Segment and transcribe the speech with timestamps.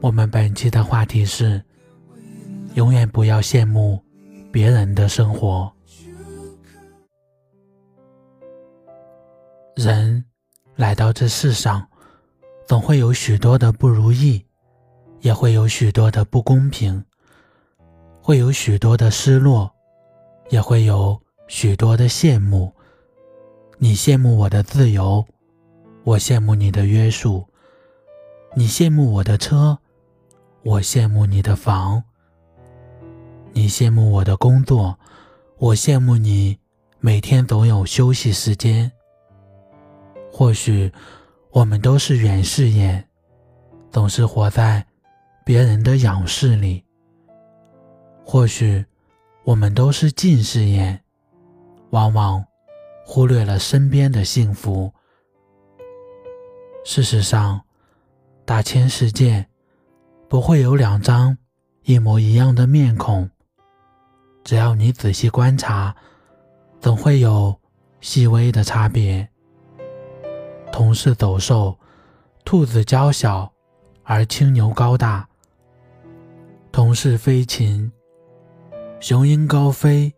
[0.00, 1.62] 我们本期的话题是：
[2.74, 4.02] 永远不要羡慕
[4.52, 5.72] 别人的生活。
[9.74, 10.24] 人
[10.76, 11.88] 来到这世上，
[12.66, 14.44] 总会有许多的不如意，
[15.20, 17.02] 也会有许多的不公平，
[18.20, 19.74] 会有许多的失落，
[20.50, 21.18] 也会有
[21.48, 22.72] 许多的羡慕。
[23.78, 25.26] 你羡慕我的自由，
[26.04, 27.46] 我羡慕你的约束；
[28.54, 29.78] 你羡慕我的车，
[30.62, 32.02] 我羡慕你的房；
[33.54, 34.98] 你羡慕我的工作，
[35.56, 36.58] 我羡慕你
[37.00, 38.92] 每天总有休息时间。
[40.30, 40.92] 或许
[41.50, 43.08] 我们都是远视眼，
[43.90, 44.86] 总是活在
[45.42, 46.84] 别人的仰视里；
[48.26, 48.84] 或许
[49.44, 51.02] 我们都是近视眼，
[51.92, 52.44] 往往
[53.06, 54.92] 忽略了身边的幸福。
[56.86, 57.62] 事实上，
[58.44, 59.46] 大千世界
[60.28, 61.38] 不会有两张
[61.84, 63.30] 一模一样的面孔，
[64.44, 65.96] 只要你仔细观察，
[66.80, 67.58] 总会有
[68.02, 69.26] 细微的差别。
[70.70, 71.78] 同是走兽，
[72.44, 73.50] 兔子娇小，
[74.02, 75.26] 而青牛高大；
[76.70, 77.90] 同是飞禽，
[79.00, 80.14] 雄鹰高飞，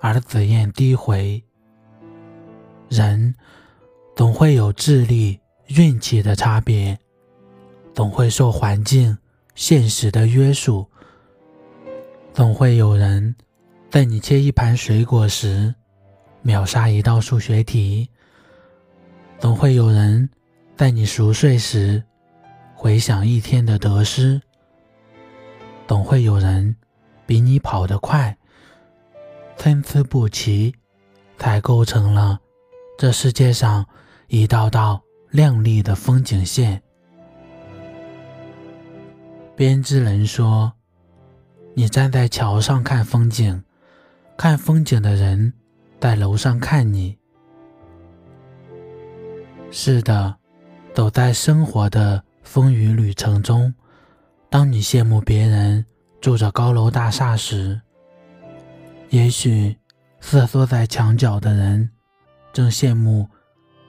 [0.00, 1.42] 而紫燕低回。
[2.88, 3.32] 人
[4.16, 5.39] 总会有智力、
[5.76, 6.98] 运气的差别，
[7.94, 9.16] 总会受环境、
[9.54, 10.84] 现实的约束，
[12.32, 13.36] 总会有人
[13.88, 15.72] 在你切一盘水果时，
[16.42, 18.08] 秒杀一道数学题。
[19.38, 20.28] 总会有人
[20.76, 22.02] 在你熟睡时
[22.74, 24.42] 回想一天的得失，
[25.86, 26.74] 总会有人
[27.26, 28.36] 比你跑得快，
[29.56, 30.74] 参差不齐，
[31.38, 32.40] 才构成了
[32.98, 33.86] 这世界上
[34.26, 36.82] 一道道亮丽的风景线。
[39.54, 40.72] 编织人说
[41.74, 43.62] ：“你站在桥上看风景，
[44.36, 45.52] 看风景的人
[46.00, 47.16] 在楼上看你。”
[49.70, 50.36] 是的，
[50.92, 53.72] 走在生活的风雨旅程中，
[54.48, 55.86] 当你羡慕别人
[56.20, 57.80] 住着高楼大厦时，
[59.10, 59.76] 也许
[60.18, 61.88] 瑟缩在墙角的人
[62.52, 63.28] 正羡慕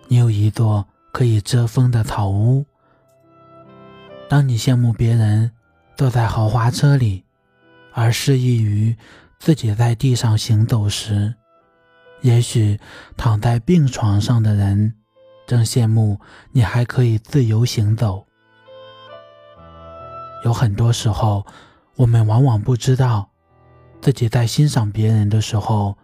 [0.08, 2.66] 你有一座可以遮风的草屋。
[4.30, 5.52] 当你羡慕别人
[5.96, 7.26] 坐在豪华车里，
[7.94, 8.96] 而失意于
[9.40, 11.36] 自己在地上行走时，
[12.22, 12.80] 也许
[13.18, 14.96] 躺在病床上的人。
[15.48, 16.18] 正羡慕
[16.54, 18.26] 你还可以自由行走。
[20.46, 21.46] 有很多时候，
[21.98, 23.30] 我们往往不知道，
[24.00, 25.98] 自己在欣赏别人的时候，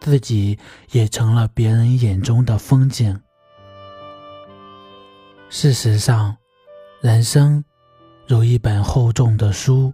[0.00, 0.58] 自己
[0.90, 3.18] 也成了别人眼中的风景。
[5.52, 6.36] 事实上，
[7.00, 7.62] 人生
[8.24, 9.92] 如一本厚重的书，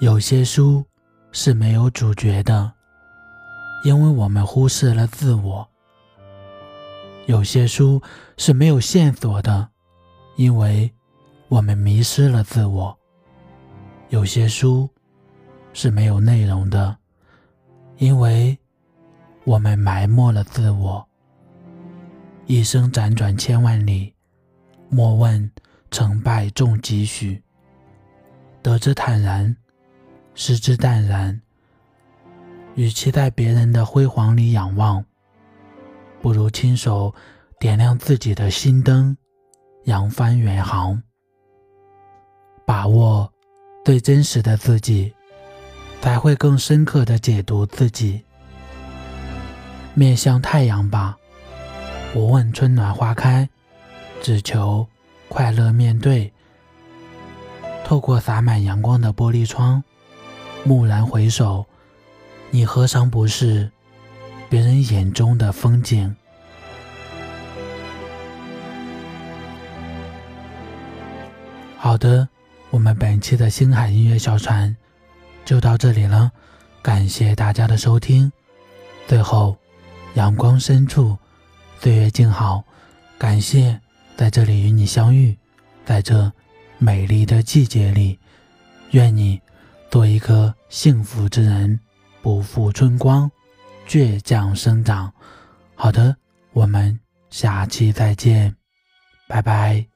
[0.00, 0.84] 有些书
[1.30, 2.72] 是没有主角的，
[3.84, 5.64] 因为我们忽视了自我。
[7.26, 8.02] 有些书
[8.36, 9.68] 是没有线索的，
[10.34, 10.92] 因为
[11.46, 12.92] 我们迷失了自我；
[14.08, 14.90] 有些书
[15.72, 16.96] 是没有内容的，
[17.98, 18.58] 因为
[19.44, 21.06] 我们埋没了自我。
[22.50, 24.12] 一生辗转千万里，
[24.88, 25.48] 莫问
[25.92, 27.40] 成败重几许。
[28.60, 29.56] 得之坦然，
[30.34, 31.40] 失之淡然。
[32.74, 35.04] 与其在别人的辉煌里仰望。
[36.20, 37.14] 不如亲手
[37.60, 39.16] 点亮自己的心灯，
[39.84, 41.00] 扬帆远航。
[42.66, 43.32] 把握
[43.84, 45.14] 最真实的自己，
[46.00, 48.24] 才会更深刻的解读自己。
[49.94, 51.16] 面向太阳吧，
[52.12, 53.48] 不问春暖花开，
[54.20, 54.84] 只求
[55.28, 56.32] 快乐面对。
[57.84, 59.82] 透过洒满阳光的玻璃窗，
[60.64, 61.64] 蓦然回首，
[62.50, 63.70] 你何尝不是？
[64.48, 66.16] 别人眼中的风景。
[71.76, 72.28] 好的，
[72.70, 74.76] 我们本期的星海音乐小船
[75.44, 76.32] 就到这里了，
[76.82, 78.32] 感谢大家的收听。
[79.06, 79.56] 最后，
[80.14, 81.16] 阳光深处，
[81.82, 82.62] 岁月静好，
[83.16, 83.80] 感谢
[84.14, 85.34] 在这里与你相遇，
[85.82, 86.30] 在这
[86.76, 88.18] 美丽的季节里，
[88.90, 89.40] 愿你
[89.90, 91.80] 做一颗幸福之人，
[92.20, 93.30] 不负春光，
[93.88, 95.10] 倔强生长。
[95.74, 96.14] 好的，
[96.52, 97.00] 我们
[97.30, 98.54] 下期再见，
[99.26, 99.86] 拜拜。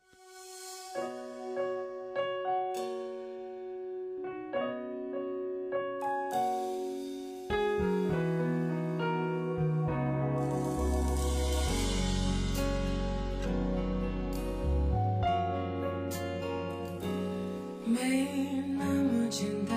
[18.06, 18.28] 没
[18.76, 19.74] 那么简单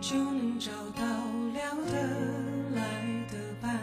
[0.00, 1.04] 就能找到
[1.52, 1.92] 聊得
[2.74, 2.82] 来
[3.30, 3.78] 的伴。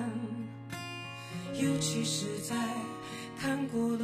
[1.53, 2.56] 尤其是在
[3.39, 3.95] 看过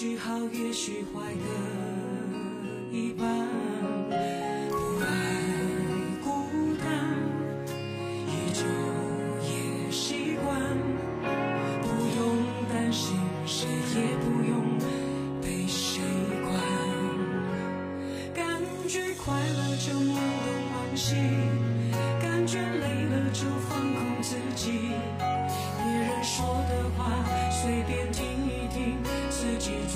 [0.00, 3.37] 许好，也许坏各一半。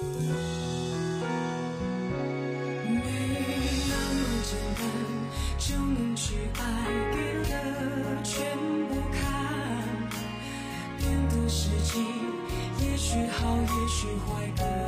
[0.00, 0.06] 没
[3.88, 4.80] 那么简单
[5.58, 6.62] 就能去爱
[7.12, 7.18] 别
[7.50, 8.56] 的全
[8.88, 9.18] 不看。
[10.98, 11.98] 变得实际
[12.80, 14.87] 也许好也许坏的。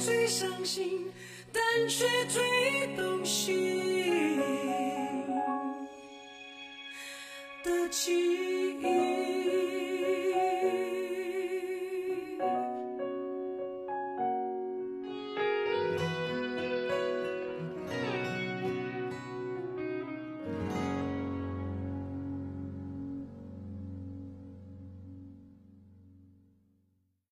[0.00, 1.12] 最伤心，
[1.52, 4.38] 但却最动心
[7.62, 8.10] 的记
[8.80, 9.19] 忆。